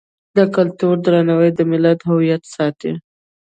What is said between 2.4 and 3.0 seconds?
ساتي.